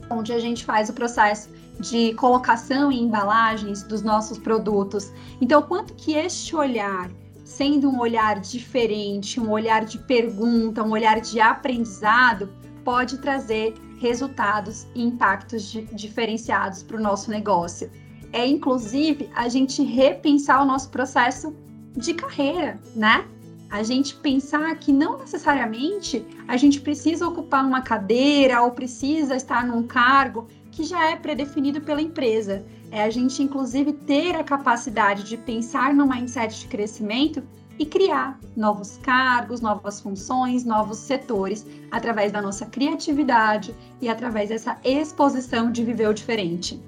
Onde 0.09 0.31
a 0.31 0.39
gente 0.39 0.63
faz 0.63 0.89
o 0.89 0.93
processo 0.93 1.49
de 1.79 2.13
colocação 2.13 2.91
e 2.91 2.99
embalagens 2.99 3.83
dos 3.83 4.01
nossos 4.01 4.37
produtos. 4.37 5.11
Então, 5.41 5.61
quanto 5.61 5.93
que 5.95 6.13
este 6.13 6.55
olhar 6.55 7.09
sendo 7.47 7.89
um 7.89 7.97
olhar 8.01 8.41
diferente, 8.41 9.39
um 9.39 9.49
olhar 9.51 9.85
de 9.85 9.97
pergunta, 9.99 10.83
um 10.83 10.91
olhar 10.91 11.21
de 11.21 11.39
aprendizado, 11.39 12.53
pode 12.83 13.19
trazer 13.19 13.73
resultados 13.99 14.85
e 14.93 15.01
impactos 15.01 15.71
diferenciados 15.93 16.83
para 16.83 16.97
o 16.97 16.99
nosso 16.99 17.31
negócio. 17.31 17.89
É 18.33 18.45
inclusive 18.45 19.29
a 19.33 19.47
gente 19.47 19.81
repensar 19.81 20.61
o 20.61 20.65
nosso 20.65 20.89
processo 20.89 21.55
de 21.95 22.13
carreira, 22.13 22.77
né? 22.93 23.25
A 23.69 23.81
gente 23.81 24.15
pensar 24.15 24.75
que 24.75 24.91
não 24.91 25.17
necessariamente 25.17 26.25
a 26.49 26.57
gente 26.57 26.81
precisa 26.81 27.25
ocupar 27.25 27.65
uma 27.65 27.81
cadeira 27.81 28.61
ou 28.61 28.71
precisa 28.71 29.37
estar 29.37 29.65
num 29.65 29.83
cargo 29.83 30.47
que 30.77 30.83
já 30.83 31.09
é 31.09 31.15
predefinido 31.15 31.81
pela 31.81 31.99
empresa. 31.99 32.63
É 32.91 33.01
a 33.01 33.09
gente, 33.09 33.41
inclusive, 33.41 33.93
ter 33.93 34.35
a 34.35 34.43
capacidade 34.43 35.23
de 35.23 35.35
pensar 35.35 35.91
no 35.91 36.07
mindset 36.07 36.59
de 36.59 36.67
crescimento 36.67 37.41
e 37.79 37.85
criar 37.85 38.39
novos 38.55 38.97
cargos, 38.97 39.59
novas 39.59 39.99
funções, 39.99 40.63
novos 40.63 40.99
setores, 40.99 41.65
através 41.89 42.31
da 42.31 42.43
nossa 42.43 42.67
criatividade 42.67 43.73
e 43.99 44.07
através 44.07 44.49
dessa 44.49 44.77
exposição 44.83 45.71
de 45.71 45.83
viver 45.83 46.09
o 46.09 46.13
diferente. 46.13 46.79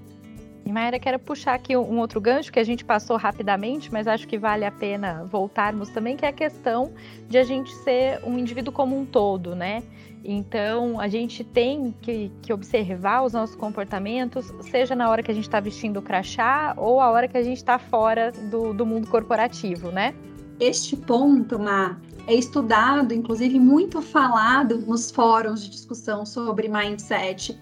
E 0.69 0.71
Mayra, 0.71 0.99
quero 0.99 1.17
puxar 1.17 1.55
aqui 1.55 1.75
um 1.75 1.97
outro 1.97 2.21
gancho 2.21 2.53
que 2.53 2.59
a 2.59 2.63
gente 2.63 2.85
passou 2.85 3.17
rapidamente, 3.17 3.91
mas 3.91 4.07
acho 4.07 4.27
que 4.27 4.37
vale 4.37 4.63
a 4.63 4.71
pena 4.71 5.25
voltarmos 5.25 5.89
também, 5.89 6.15
que 6.15 6.23
é 6.23 6.29
a 6.29 6.31
questão 6.31 6.93
de 7.27 7.39
a 7.39 7.43
gente 7.43 7.73
ser 7.77 8.23
um 8.23 8.37
indivíduo 8.37 8.71
como 8.71 8.95
um 8.95 9.03
todo, 9.03 9.55
né? 9.55 9.81
Então, 10.23 10.99
a 10.99 11.07
gente 11.07 11.43
tem 11.43 11.91
que, 11.99 12.31
que, 12.43 12.53
observar 12.53 13.23
os 13.23 13.33
nossos 13.33 13.55
comportamentos, 13.55 14.53
seja 14.61 14.95
na 14.95 15.09
hora 15.09 15.23
que 15.23 15.31
a 15.31 15.33
gente 15.33 15.45
está 15.45 15.59
vestindo 15.59 15.97
o 15.97 16.03
crachá 16.03 16.75
ou 16.77 17.01
a 17.01 17.09
hora 17.09 17.27
que 17.27 17.35
a 17.39 17.41
gente 17.41 17.57
está 17.57 17.79
fora 17.79 18.31
do, 18.31 18.71
do 18.71 18.85
mundo 18.85 19.07
corporativo, 19.07 19.89
né? 19.89 20.13
Este 20.59 20.95
ponto, 20.95 21.57
Ma, 21.57 21.99
é 22.27 22.35
estudado, 22.35 23.11
inclusive 23.11 23.59
muito 23.59 24.03
falado 24.03 24.77
nos 24.77 25.09
fóruns 25.09 25.63
de 25.63 25.71
discussão 25.71 26.27
sobre 26.27 26.69
mindset. 26.69 27.59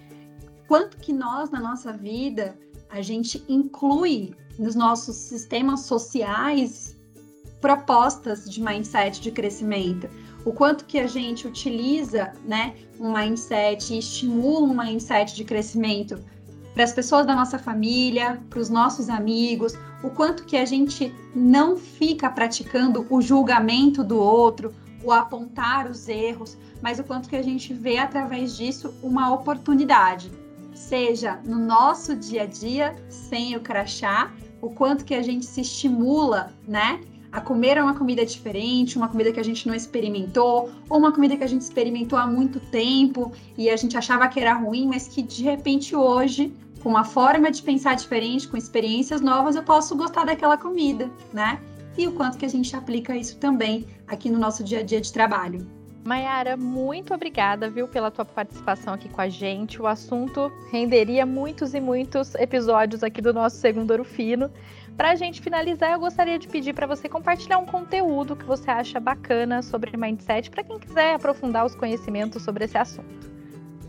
Quanto 0.67 0.97
que 0.97 1.13
nós, 1.13 1.49
na 1.49 1.61
nossa 1.61 1.93
vida, 1.93 2.59
a 2.89 3.01
gente 3.01 3.43
inclui 3.47 4.33
nos 4.57 4.75
nossos 4.75 5.15
sistemas 5.15 5.81
sociais 5.81 6.95
propostas 7.61 8.49
de 8.49 8.61
mindset 8.61 9.19
de 9.21 9.31
crescimento. 9.31 10.09
O 10.45 10.53
quanto 10.53 10.85
que 10.85 10.99
a 10.99 11.07
gente 11.07 11.47
utiliza, 11.47 12.31
né, 12.45 12.75
um 12.99 13.13
mindset 13.13 13.93
e 13.93 13.99
estimula 13.99 14.61
um 14.61 14.77
mindset 14.77 15.35
de 15.35 15.43
crescimento 15.43 16.19
para 16.73 16.83
as 16.83 16.93
pessoas 16.93 17.25
da 17.25 17.35
nossa 17.35 17.57
família, 17.57 18.41
para 18.49 18.59
os 18.59 18.69
nossos 18.69 19.09
amigos, 19.09 19.73
o 20.03 20.09
quanto 20.09 20.45
que 20.45 20.55
a 20.55 20.65
gente 20.65 21.13
não 21.35 21.75
fica 21.75 22.29
praticando 22.29 23.05
o 23.09 23.19
julgamento 23.19 24.03
do 24.03 24.19
outro, 24.19 24.73
o 25.03 25.11
apontar 25.11 25.89
os 25.89 26.07
erros, 26.07 26.55
mas 26.81 26.99
o 26.99 27.03
quanto 27.03 27.29
que 27.29 27.35
a 27.35 27.41
gente 27.41 27.73
vê 27.73 27.97
através 27.97 28.55
disso 28.55 28.93
uma 29.01 29.33
oportunidade, 29.33 30.31
seja 30.77 31.39
no 31.45 31.57
nosso 31.57 32.15
dia 32.15 32.43
a 32.43 32.45
dia, 32.45 32.95
sem 33.09 33.55
o 33.55 33.59
crachá, 33.59 34.31
o 34.61 34.69
quanto 34.69 35.03
que 35.03 35.15
a 35.15 35.21
gente 35.21 35.45
se 35.45 35.61
estimula, 35.61 36.53
né? 36.67 37.01
a 37.31 37.41
comer 37.41 37.81
uma 37.81 37.93
comida 37.93 38.25
diferente, 38.25 38.97
uma 38.97 39.09
comida 39.09 39.31
que 39.31 39.39
a 39.39 39.43
gente 39.43 39.67
não 39.67 39.75
experimentou, 39.75 40.71
ou 40.89 40.97
uma 40.97 41.11
comida 41.11 41.35
que 41.35 41.43
a 41.43 41.47
gente 41.47 41.61
experimentou 41.61 42.17
há 42.17 42.25
muito 42.25 42.59
tempo 42.71 43.31
e 43.57 43.69
a 43.69 43.75
gente 43.75 43.97
achava 43.97 44.27
que 44.27 44.39
era 44.39 44.53
ruim, 44.53 44.87
mas 44.87 45.07
que 45.07 45.21
de 45.21 45.43
repente 45.43 45.95
hoje, 45.95 46.53
com 46.81 46.89
uma 46.89 47.03
forma 47.03 47.51
de 47.51 47.61
pensar 47.61 47.95
diferente, 47.95 48.47
com 48.47 48.57
experiências 48.57 49.21
novas, 49.21 49.55
eu 49.55 49.63
posso 49.63 49.95
gostar 49.95 50.25
daquela 50.25 50.57
comida, 50.57 51.11
né? 51.33 51.59
E 51.97 52.07
o 52.07 52.13
quanto 52.13 52.37
que 52.37 52.45
a 52.45 52.49
gente 52.49 52.75
aplica 52.75 53.15
isso 53.15 53.37
também 53.37 53.85
aqui 54.07 54.29
no 54.29 54.39
nosso 54.39 54.63
dia 54.63 54.79
a 54.79 54.83
dia 54.83 55.01
de 55.01 55.11
trabalho. 55.11 55.76
Mayara, 56.07 56.55
muito 56.55 57.13
obrigada, 57.13 57.69
viu, 57.69 57.85
pela 57.85 58.09
tua 58.09 58.23
participação 58.23 58.93
aqui 58.93 59.09
com 59.09 59.19
a 59.19 59.27
gente. 59.27 59.81
O 59.81 59.85
assunto 59.85 60.49
renderia 60.71 61.25
muitos 61.25 61.73
e 61.73 61.81
muitos 61.81 62.33
episódios 62.35 63.03
aqui 63.03 63.21
do 63.21 63.33
nosso 63.33 63.57
segundo 63.57 63.91
Ouro 63.91 64.05
Fino. 64.05 64.49
Para 64.95 65.11
a 65.11 65.15
gente 65.15 65.41
finalizar, 65.41 65.91
eu 65.91 65.99
gostaria 65.99 66.39
de 66.39 66.47
pedir 66.47 66.73
para 66.73 66.87
você 66.87 67.09
compartilhar 67.09 67.57
um 67.57 67.65
conteúdo 67.65 68.37
que 68.37 68.45
você 68.45 68.71
acha 68.71 69.01
bacana 69.01 69.61
sobre 69.61 69.97
mindset 69.97 70.49
para 70.49 70.63
quem 70.63 70.79
quiser 70.79 71.15
aprofundar 71.15 71.65
os 71.65 71.75
conhecimentos 71.75 72.41
sobre 72.41 72.63
esse 72.63 72.77
assunto. 72.77 73.29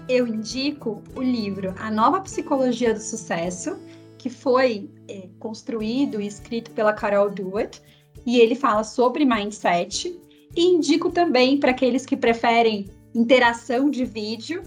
Eu 0.08 0.26
indico 0.26 1.00
o 1.14 1.22
livro 1.22 1.72
A 1.78 1.88
Nova 1.88 2.20
Psicologia 2.22 2.94
do 2.94 3.00
Sucesso, 3.00 3.78
que 4.18 4.28
foi 4.28 4.90
é, 5.06 5.28
construído 5.38 6.20
e 6.20 6.26
escrito 6.26 6.72
pela 6.72 6.92
Carol 6.92 7.30
Dweck, 7.30 7.80
e 8.26 8.40
ele 8.40 8.56
fala 8.56 8.82
sobre 8.82 9.24
mindset 9.24 10.18
e 10.56 10.64
indico 10.64 11.10
também 11.10 11.58
para 11.58 11.70
aqueles 11.70 12.04
que 12.06 12.16
preferem 12.16 12.88
interação 13.14 13.90
de 13.90 14.04
vídeo 14.04 14.62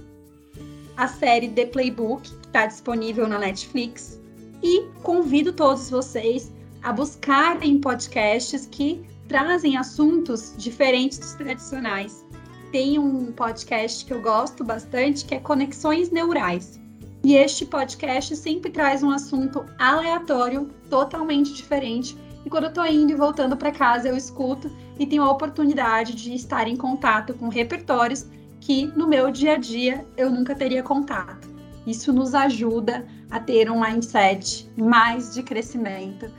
a 0.97 1.07
série 1.07 1.49
The 1.49 1.65
Playbook, 1.67 2.29
que 2.29 2.47
está 2.47 2.65
disponível 2.65 3.27
na 3.27 3.39
Netflix. 3.39 4.19
E 4.61 4.83
convido 5.01 5.51
todos 5.51 5.89
vocês 5.89 6.51
a 6.83 6.93
buscarem 6.93 7.79
podcasts 7.79 8.67
que 8.67 9.03
trazem 9.27 9.77
assuntos 9.77 10.53
diferentes 10.57 11.17
dos 11.17 11.33
tradicionais. 11.33 12.25
Tem 12.71 12.99
um 12.99 13.31
podcast 13.31 14.05
que 14.05 14.13
eu 14.13 14.21
gosto 14.21 14.63
bastante 14.63 15.25
que 15.25 15.35
é 15.35 15.39
Conexões 15.39 16.09
Neurais. 16.11 16.79
E 17.23 17.35
este 17.35 17.65
podcast 17.65 18.35
sempre 18.35 18.71
traz 18.71 19.03
um 19.03 19.11
assunto 19.11 19.65
aleatório, 19.77 20.69
totalmente 20.89 21.53
diferente. 21.53 22.17
E 22.45 22.49
quando 22.49 22.65
eu 22.65 22.73
tô 22.73 22.83
indo 22.85 23.11
e 23.11 23.15
voltando 23.15 23.55
para 23.55 23.71
casa, 23.71 24.07
eu 24.07 24.17
escuto 24.17 24.71
e 24.97 25.05
tenho 25.05 25.23
a 25.23 25.31
oportunidade 25.31 26.15
de 26.15 26.33
estar 26.33 26.67
em 26.67 26.75
contato 26.75 27.33
com 27.33 27.49
repertórios 27.49 28.25
que 28.59 28.85
no 28.95 29.07
meu 29.07 29.31
dia 29.31 29.53
a 29.53 29.57
dia 29.57 30.05
eu 30.15 30.29
nunca 30.29 30.55
teria 30.55 30.83
contato. 30.83 31.49
Isso 31.85 32.13
nos 32.13 32.35
ajuda 32.35 33.05
a 33.29 33.39
ter 33.39 33.69
um 33.71 33.81
mindset 33.81 34.69
mais 34.77 35.33
de 35.33 35.41
crescimento 35.41 36.31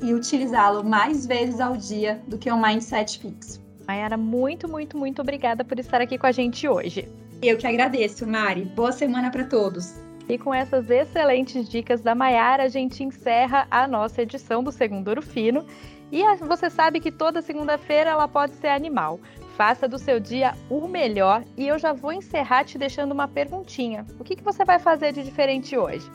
e 0.00 0.14
utilizá-lo 0.14 0.84
mais 0.84 1.26
vezes 1.26 1.60
ao 1.60 1.76
dia 1.76 2.22
do 2.28 2.38
que 2.38 2.50
um 2.50 2.60
mindset 2.60 3.18
fixo. 3.18 3.60
Mayara, 3.86 4.16
muito, 4.16 4.68
muito, 4.68 4.96
muito 4.96 5.20
obrigada 5.20 5.64
por 5.64 5.78
estar 5.78 6.00
aqui 6.00 6.16
com 6.16 6.26
a 6.26 6.32
gente 6.32 6.68
hoje. 6.68 7.08
Eu 7.42 7.58
que 7.58 7.66
agradeço, 7.66 8.26
Mari. 8.26 8.64
Boa 8.64 8.92
semana 8.92 9.30
para 9.30 9.44
todos. 9.44 10.03
E 10.28 10.38
com 10.38 10.54
essas 10.54 10.88
excelentes 10.88 11.68
dicas 11.68 12.00
da 12.00 12.14
Mayara, 12.14 12.64
a 12.64 12.68
gente 12.68 13.04
encerra 13.04 13.66
a 13.70 13.86
nossa 13.86 14.22
edição 14.22 14.62
do 14.62 14.72
Segundo 14.72 15.08
Ouro 15.08 15.22
Fino. 15.22 15.64
E 16.10 16.22
você 16.36 16.70
sabe 16.70 17.00
que 17.00 17.10
toda 17.10 17.42
segunda-feira 17.42 18.10
ela 18.10 18.28
pode 18.28 18.52
ser 18.54 18.68
animal. 18.68 19.20
Faça 19.56 19.86
do 19.86 19.98
seu 19.98 20.18
dia 20.18 20.54
o 20.68 20.88
melhor 20.88 21.44
e 21.56 21.68
eu 21.68 21.78
já 21.78 21.92
vou 21.92 22.12
encerrar 22.12 22.64
te 22.64 22.78
deixando 22.78 23.12
uma 23.12 23.28
perguntinha. 23.28 24.06
O 24.18 24.24
que, 24.24 24.36
que 24.36 24.42
você 24.42 24.64
vai 24.64 24.78
fazer 24.78 25.12
de 25.12 25.22
diferente 25.22 25.76
hoje? 25.76 26.10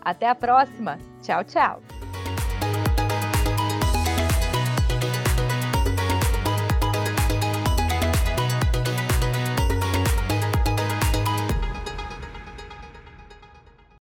Até 0.00 0.28
a 0.28 0.34
próxima. 0.34 0.98
Tchau, 1.22 1.42
tchau. 1.44 2.03